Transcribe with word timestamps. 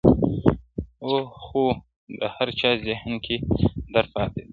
o 1.11 1.13
خو 1.41 1.63
د 2.17 2.19
هر 2.35 2.47
چا 2.59 2.69
ذهن 2.87 3.11
کي 3.25 3.35
درد 3.93 4.09
پاته 4.15 4.39
وي, 4.43 4.49